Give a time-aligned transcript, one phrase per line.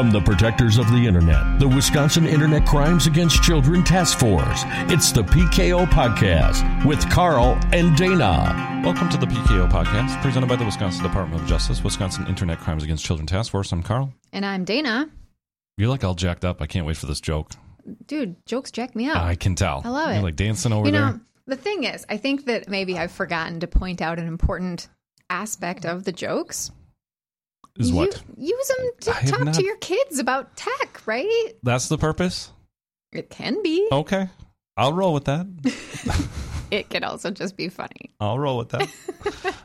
[0.00, 5.12] From the protectors of the internet, the Wisconsin Internet Crimes Against Children Task Force, it's
[5.12, 8.80] the PKO Podcast with Carl and Dana.
[8.82, 12.82] Welcome to the PKO Podcast, presented by the Wisconsin Department of Justice, Wisconsin Internet Crimes
[12.82, 13.72] Against Children Task Force.
[13.72, 14.14] I'm Carl.
[14.32, 15.10] And I'm Dana.
[15.76, 16.62] You're like all jacked up.
[16.62, 17.50] I can't wait for this joke.
[18.06, 19.18] Dude, jokes jack me up.
[19.18, 19.82] I can tell.
[19.84, 20.22] I love You're it.
[20.22, 21.12] like dancing over you there.
[21.12, 24.88] know, the thing is, I think that maybe I've forgotten to point out an important
[25.28, 26.70] aspect of the jokes.
[27.80, 28.22] Is what?
[28.36, 31.52] You, use them to I talk not- to your kids about tech, right?
[31.62, 32.52] That's the purpose?
[33.12, 33.88] It can be.
[33.90, 34.28] Okay.
[34.76, 35.46] I'll roll with that.
[36.70, 38.14] It can also just be funny.
[38.20, 38.88] I'll roll with that.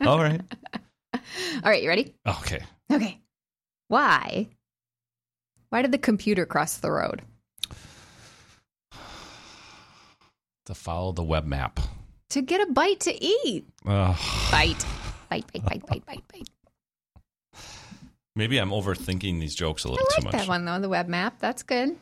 [0.04, 0.40] all right.
[1.14, 1.20] All
[1.64, 2.14] right, you ready?
[2.26, 2.60] Okay.
[2.92, 3.20] Okay.
[3.86, 4.48] Why?
[5.68, 7.22] Why did the computer cross the road?
[10.64, 11.78] To follow the web map.
[12.30, 13.68] To get a bite to eat.
[13.86, 14.16] Ugh.
[14.50, 14.84] Bite.
[15.30, 16.48] Bite, bite, bite, bite, bite, bite.
[18.36, 20.34] Maybe I'm overthinking these jokes a little like too much.
[20.34, 21.40] I like that one though, the web map.
[21.40, 21.96] That's good.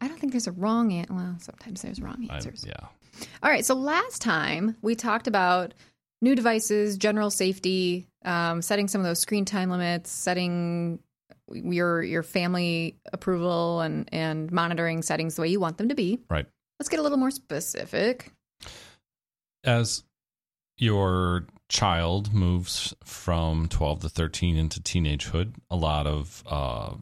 [0.00, 1.12] I don't think there's a wrong answer.
[1.14, 2.64] Well, sometimes there's wrong I- answers.
[2.66, 2.86] yeah.
[3.42, 3.64] All right.
[3.64, 5.74] So last time we talked about
[6.22, 10.98] new devices, general safety, um, setting some of those screen time limits, setting
[11.52, 16.20] your your family approval and and monitoring settings the way you want them to be.
[16.30, 16.46] Right.
[16.80, 18.32] Let's get a little more specific.
[19.64, 20.02] As
[20.78, 26.94] your child moves from 12 to 13 into teenagehood, a lot of uh,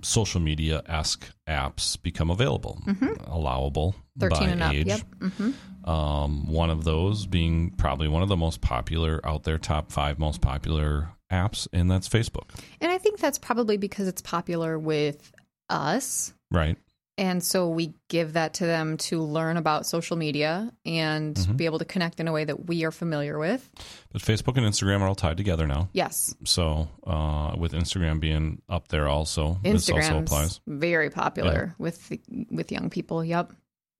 [0.00, 2.80] social media esque apps become available,
[3.26, 4.72] allowable Thirteen by and up.
[4.72, 4.86] age.
[4.86, 5.00] Yep.
[5.20, 5.50] hmm
[5.90, 10.20] Um, one of those being probably one of the most popular out there, top five
[10.20, 12.50] most popular apps, and that's Facebook.
[12.80, 15.32] And I think that's probably because it's popular with
[15.68, 16.32] us.
[16.50, 16.78] Right.
[17.16, 21.56] And so we give that to them to learn about social media and Mm-hmm.
[21.56, 23.68] be able to connect in a way that we are familiar with.
[24.12, 25.88] But Facebook and Instagram are all tied together now.
[25.92, 26.34] Yes.
[26.44, 30.60] So uh, with Instagram being up there also, this also applies.
[30.66, 32.12] very popular with
[32.50, 33.24] with young people.
[33.24, 33.52] Yep.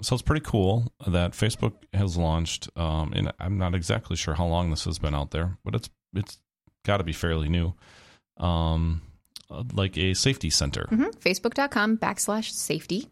[0.03, 4.47] So it's pretty cool that Facebook has launched, um, and I'm not exactly sure how
[4.47, 6.39] long this has been out there, but it's it's
[6.85, 7.75] got to be fairly new.
[8.39, 9.03] Um,
[9.75, 13.09] like a safety center, hmm Facebook.com backslash safety.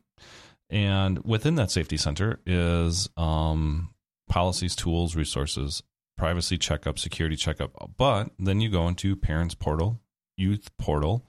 [0.70, 3.90] and within that safety center is um,
[4.28, 5.82] policies, tools, resources,
[6.16, 7.92] privacy checkup, security checkup.
[7.96, 10.00] But then you go into parents portal,
[10.36, 11.26] youth portal,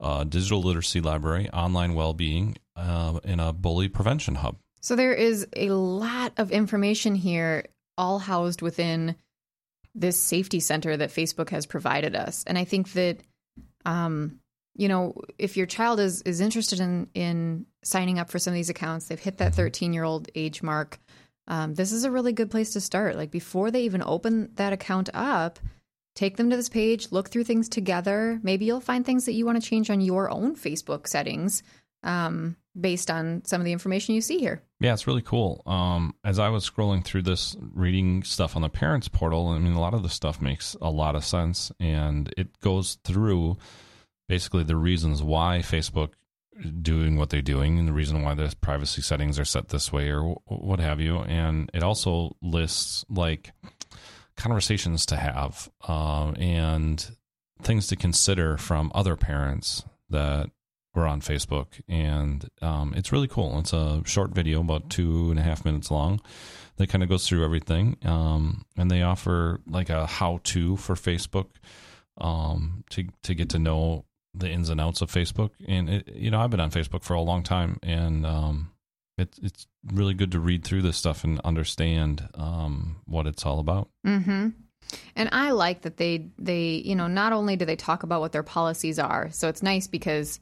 [0.00, 4.56] uh, digital literacy library, online well-being, uh, and a bully prevention hub.
[4.80, 7.66] So there is a lot of information here,
[7.98, 9.16] all housed within
[9.94, 12.44] this safety center that Facebook has provided us.
[12.46, 13.18] And I think that,
[13.88, 14.40] um,
[14.76, 18.56] you know, if your child is is interested in in signing up for some of
[18.56, 20.98] these accounts, they've hit that thirteen year old age mark.
[21.48, 23.16] Um, this is a really good place to start.
[23.16, 25.58] Like before they even open that account up,
[26.14, 28.38] take them to this page, look through things together.
[28.42, 31.62] Maybe you'll find things that you want to change on your own Facebook settings
[32.02, 34.62] um, based on some of the information you see here.
[34.80, 35.62] Yeah, it's really cool.
[35.66, 39.72] Um, as I was scrolling through this, reading stuff on the parents portal, I mean,
[39.72, 43.56] a lot of the stuff makes a lot of sense, and it goes through
[44.28, 46.10] basically the reasons why Facebook
[46.80, 50.10] doing what they're doing, and the reason why the privacy settings are set this way,
[50.10, 51.18] or wh- what have you.
[51.20, 53.52] And it also lists like
[54.36, 57.10] conversations to have um, and
[57.62, 60.50] things to consider from other parents that
[60.98, 63.58] were on Facebook, and um, it's really cool.
[63.58, 66.20] It's a short video, about two and a half minutes long,
[66.76, 67.96] that kind of goes through everything.
[68.04, 71.46] Um, and they offer like a how-to for Facebook
[72.20, 74.04] um, to to get to know
[74.34, 75.50] the ins and outs of Facebook.
[75.66, 78.70] And it, you know, I've been on Facebook for a long time, and um,
[79.16, 83.58] it's it's really good to read through this stuff and understand um, what it's all
[83.60, 83.88] about.
[84.06, 84.48] Mm-hmm.
[85.16, 88.32] And I like that they they you know not only do they talk about what
[88.32, 90.40] their policies are, so it's nice because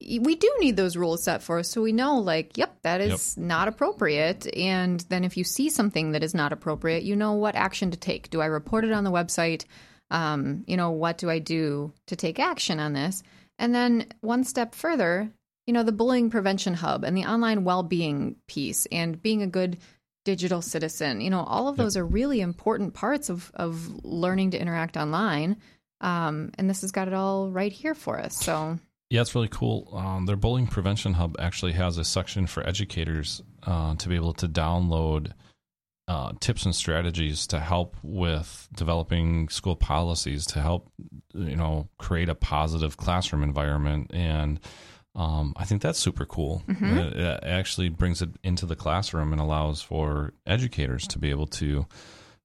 [0.00, 3.36] we do need those rules set for us so we know like yep that is
[3.36, 4.46] not appropriate.
[4.56, 7.96] And then if you see something that is not appropriate you know what action to
[7.96, 8.30] take.
[8.30, 9.64] Do i report it on the website?
[10.10, 13.22] Um, you know what do i do to take action on this?
[13.58, 15.30] And then one step further
[15.66, 19.78] you know the bullying prevention hub and the online well-being piece and being a good
[20.24, 21.20] digital citizen.
[21.20, 25.58] You know all of those are really important parts of of learning to interact online.
[26.02, 28.78] Um, and this has got it all right here for us so
[29.10, 29.90] Yeah, it's really cool.
[29.92, 34.34] Um, their bullying prevention hub actually has a section for educators uh, to be able
[34.34, 35.32] to download
[36.06, 40.90] uh, tips and strategies to help with developing school policies to help
[41.34, 44.58] you know create a positive classroom environment and
[45.14, 46.62] um, I think that's super cool.
[46.98, 51.48] It, it actually brings it into the classroom and allows for educators to be able
[51.48, 51.86] to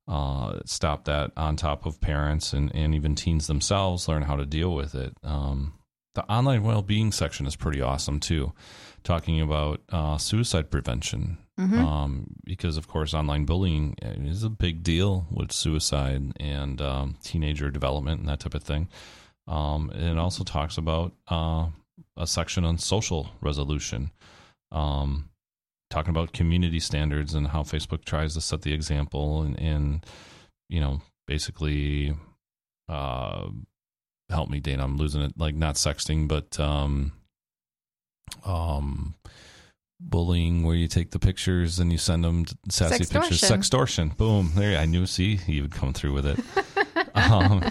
[0.07, 4.45] uh, stop that on top of parents and, and even teens themselves learn how to
[4.45, 5.15] deal with it.
[5.23, 5.73] Um,
[6.15, 8.53] the online well-being section is pretty awesome too,
[9.03, 11.37] talking about uh, suicide prevention.
[11.79, 17.69] Um, because of course, online bullying is a big deal with suicide and um, teenager
[17.71, 18.89] development and that type of thing.
[19.47, 21.67] Um, and it also talks about uh,
[22.17, 24.11] a section on social resolution,
[24.71, 25.29] um,
[25.89, 30.05] talking about community standards and how Facebook tries to set the example and, and
[30.67, 32.15] you know, basically,
[32.89, 33.47] uh,
[34.29, 34.83] help me, Dana.
[34.83, 35.33] I'm losing it.
[35.37, 37.13] Like not sexting, but um,
[38.45, 39.15] um,
[39.99, 43.41] bullying, where you take the pictures and you send them sassy pictures.
[43.41, 44.09] Sextortion.
[44.09, 44.17] Sextortion.
[44.17, 44.51] Boom.
[44.55, 44.77] There.
[44.77, 45.05] I knew.
[45.05, 46.39] See, he would come through with it.
[47.15, 47.63] um,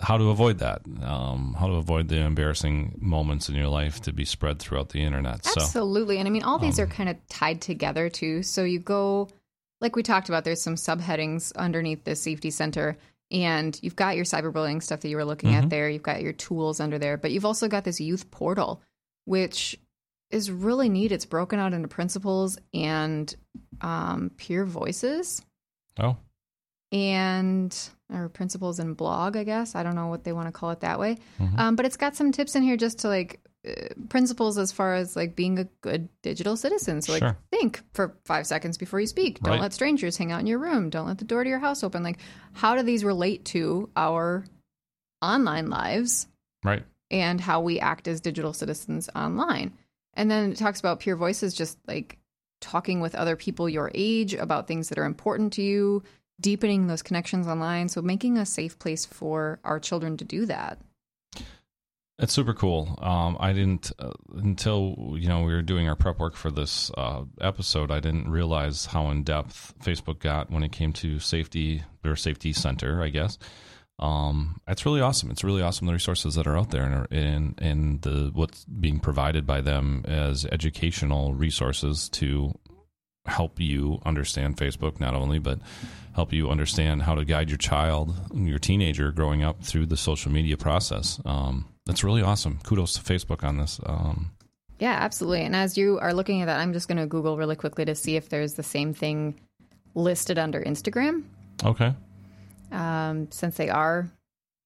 [0.00, 0.82] how to avoid that?
[1.02, 5.02] Um, how to avoid the embarrassing moments in your life to be spread throughout the
[5.02, 5.44] internet.
[5.44, 5.62] So.
[5.62, 6.18] Absolutely.
[6.18, 8.42] And I mean, all these Um, are kind of tied together too.
[8.42, 9.28] So you go,
[9.80, 12.98] like we talked about, there's some subheadings underneath the safety center.
[13.30, 15.64] And you've got your cyberbullying stuff that you were looking Mm-hmm.
[15.64, 15.88] at there.
[15.90, 17.16] You've got your tools under there.
[17.16, 18.82] But you've also got this youth portal,
[19.24, 19.76] which
[20.30, 21.12] is really neat.
[21.12, 23.34] It's broken out into principles and
[23.80, 25.42] um, peer voices
[25.98, 26.16] Oh,
[26.92, 27.76] and
[28.12, 29.74] or principles and blog, I guess.
[29.74, 31.16] I don't know what they want to call it that way.
[31.40, 31.58] Mhm.
[31.58, 34.94] Um, but it's got some tips in here just to like Uh, principles as far
[34.94, 37.02] as like being a good digital citizen.
[37.02, 37.36] So like Sure.
[37.50, 39.40] think for five seconds before you speak.
[39.40, 39.60] Don't Right.
[39.60, 40.88] let strangers hang out in your room.
[40.88, 42.04] Don't let the door to your house open.
[42.04, 42.18] Like
[42.52, 44.44] how do these relate to our
[45.20, 46.28] online lives
[46.64, 46.84] right.
[47.10, 49.72] and how we act as digital citizens online.
[50.14, 52.18] And then it talks about peer voices, just like
[52.60, 56.02] talking with other people your age about things that are important to you,
[56.40, 57.88] deepening those connections online.
[57.88, 60.78] So making a safe place for our children to do that.
[62.18, 62.98] It's super cool.
[63.02, 66.90] Um, I didn't uh, until you know we were doing our prep work for this
[66.96, 67.90] uh, episode.
[67.90, 72.54] I didn't realize how in depth Facebook got when it came to safety, their safety
[72.54, 73.38] center, I guess.
[73.98, 75.30] Um, it's really awesome.
[75.30, 78.98] It's really awesome the resources that are out there and and and the what's being
[78.98, 82.58] provided by them as educational resources to
[83.26, 85.58] help you understand Facebook not only but
[86.14, 90.32] help you understand how to guide your child, your teenager growing up through the social
[90.32, 91.20] media process.
[91.26, 92.58] Um, that's really awesome.
[92.64, 93.80] Kudos to Facebook on this.
[93.86, 94.32] Um,
[94.78, 95.42] Yeah, absolutely.
[95.42, 97.94] And as you are looking at that, I'm just going to Google really quickly to
[97.94, 99.40] see if there's the same thing
[99.94, 101.24] listed under Instagram.
[101.64, 101.94] okay.
[102.72, 104.10] um, since they are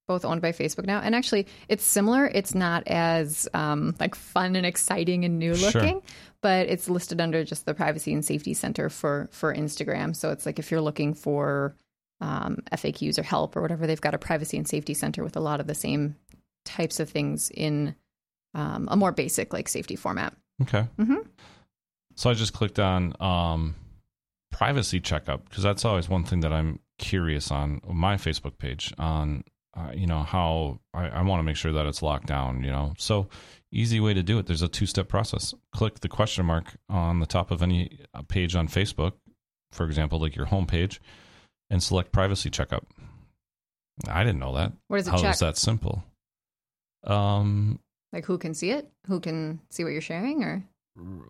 [0.08, 0.99] both owned by Facebook now.
[1.00, 2.26] And actually, it's similar.
[2.26, 5.70] It's not as um, like fun and exciting and new Sure.
[5.70, 6.02] looking,
[6.40, 10.16] but it's listed under just the Privacy and Safety Center for for Instagram.
[10.16, 11.76] So it's like if you're looking for
[12.20, 15.40] um, FAQs or help or whatever, they've got a Privacy and Safety Center with a
[15.40, 16.16] lot of the same
[16.76, 17.94] types of things in
[18.55, 20.34] um, a more basic like safety format.
[20.62, 20.87] Okay.
[20.99, 21.26] Mhm.
[22.17, 23.75] So I just clicked on um,
[24.50, 29.44] privacy checkup because that's always one thing that I'm curious on my Facebook page on,
[29.76, 32.70] uh, you know, how I, I want to make sure that it's locked down, you
[32.70, 32.93] know.
[32.99, 33.28] So
[33.73, 34.46] easy way to do it.
[34.46, 35.55] There's a two step process.
[35.75, 39.12] Click the question mark on the top of any uh, page on Facebook,
[39.73, 41.00] for example, like your home page,
[41.70, 42.87] and select privacy checkup.
[44.08, 44.73] I didn't know that.
[44.88, 45.34] What does it How check?
[45.34, 46.02] is that simple?
[47.05, 47.81] Um,
[48.12, 48.91] Like who can see it?
[49.06, 50.43] Who can see what you're sharing?
[50.43, 50.64] Or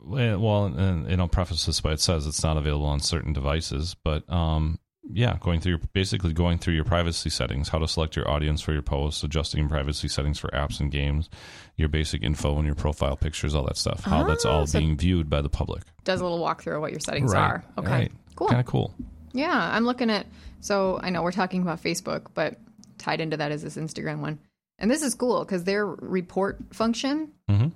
[0.05, 3.95] well, and, and I'll preface this by it says it's not available on certain devices,
[4.03, 4.79] but um,
[5.13, 8.61] yeah, going through your, basically going through your privacy settings, how to select your audience
[8.63, 11.29] for your posts, adjusting privacy settings for apps and games,
[11.77, 14.03] your basic info and your profile pictures, all that stuff.
[14.05, 15.83] How that's Ah, all so- being viewed by the public.
[16.05, 17.63] does a little walkthrough of what your settings are.
[17.79, 18.13] Okay, right.
[18.37, 18.49] cool.
[18.49, 18.95] Kind of cool.
[19.33, 20.27] Yeah, I'm looking at.
[20.61, 22.59] So I know we're talking about Facebook, but
[22.99, 24.39] tied into that is this Instagram one,
[24.81, 27.33] and this is cool because their report function.
[27.49, 27.69] hmm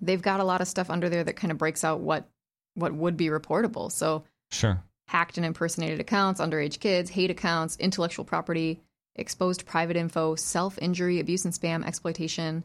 [0.00, 2.28] They've got a lot of stuff under there that kind of breaks out what
[2.74, 3.90] what would be reportable.
[3.90, 4.82] So Sure.
[5.08, 8.80] hacked and impersonated accounts, underage kids, hate accounts, intellectual property,
[9.16, 12.62] exposed private info, self injury, abuse and spam, exploitation,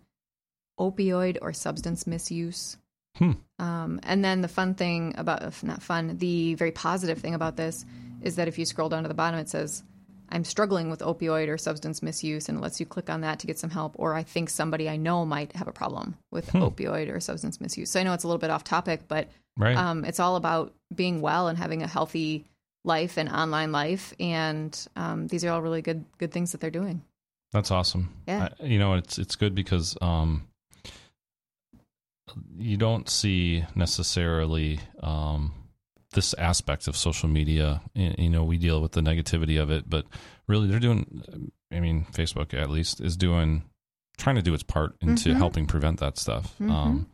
[0.80, 2.78] opioid or substance misuse.
[3.18, 3.32] Hmm.
[3.60, 7.56] Um, and then the fun thing about, if not fun, the very positive thing about
[7.56, 7.86] this
[8.22, 9.84] is that if you scroll down to the bottom, it says,
[10.34, 13.48] I'm struggling with opioid or substance misuse, and it lets you click on that to
[13.48, 13.94] get some help.
[14.00, 17.92] Or I think somebody I know might have a problem with opioid or substance misuse.
[17.92, 19.78] So I know it's a little bit off topic, but Right.
[19.78, 22.46] um, it's all about being well and having a healthy
[22.84, 24.12] life and online life.
[24.20, 27.04] And um, these are all really good good things that they're doing.
[27.52, 28.10] That's awesome.
[28.28, 28.50] Yeah.
[28.60, 30.48] I, you know, it's it's good because um,
[32.58, 35.54] you don't see necessarily um,
[36.14, 37.82] this aspect of social media.
[37.94, 40.06] You know, we deal with the negativity of it, but
[40.48, 41.52] really, they're doing.
[41.72, 43.64] I mean, Facebook at least is doing
[44.18, 45.38] trying to do its part into Mhm.
[45.38, 46.54] helping prevent that stuff.
[46.62, 47.08] Um,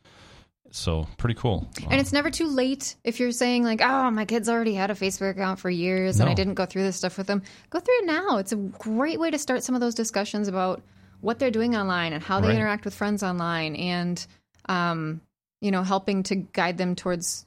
[0.71, 1.67] so pretty cool.
[1.89, 4.95] And it's never too late if you're saying like, "Oh, my kids already had a
[4.95, 7.99] Facebook account for years and I didn't go through this stuff with them." Go through
[7.99, 8.37] it now.
[8.37, 10.83] It's a great way to start some of those discussions about
[11.21, 12.57] what they're doing online and how they Right.
[12.57, 14.25] interact with friends online and
[14.67, 15.21] um,
[15.61, 17.45] you know helping to guide them towards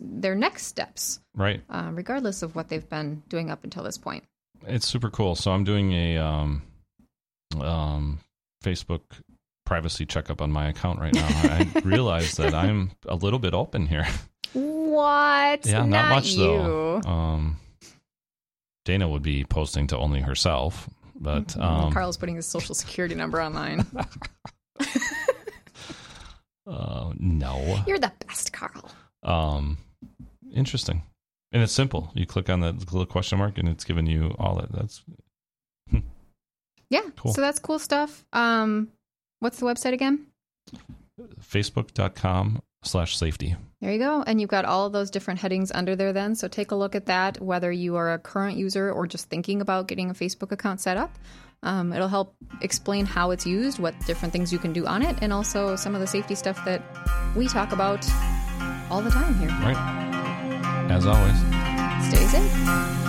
[0.00, 1.62] their next steps Right.
[1.70, 4.24] uh, regardless of what they've been doing up until this point
[4.66, 5.34] It's super cool.
[5.34, 6.62] So I'm doing a um,
[7.60, 8.18] um,
[8.64, 9.00] Facebook
[9.66, 11.26] privacy checkup on my account right now.
[11.28, 14.06] I realize that I'm a little bit open here.
[14.52, 16.38] what Yeah, not, much you.
[16.38, 17.00] though.
[17.06, 17.56] Um,
[18.84, 20.88] Dana would be posting to only herself,
[21.18, 23.86] but um, carl's putting his social security number online
[26.66, 27.82] uh, no.
[27.86, 28.90] you're the best carl
[29.24, 29.78] Um,
[30.54, 31.02] interesting,
[31.52, 32.10] and it's simple.
[32.14, 34.72] You click on that little question mark, and it's giving you all that.
[34.72, 35.02] That's
[36.90, 37.32] yeah Cool.
[37.32, 38.88] so that's cool stuff um
[39.40, 40.26] what's the website again
[41.40, 43.56] facebook.com slash safety.
[43.80, 44.22] There you go.
[44.26, 46.34] And you've got all of those different headings under there then.
[46.34, 49.60] So take a look at that, whether you are a current user or just thinking
[49.60, 51.16] about getting a Facebook account set up.
[51.62, 55.16] Um, it'll help explain how it's used, what different things you can do on it,
[55.22, 56.82] and also some of the safety stuff that
[57.34, 58.04] we talk about
[58.90, 59.48] all the time here.
[59.48, 59.76] Right.
[60.90, 61.38] As always.
[62.08, 63.04] Stay safe.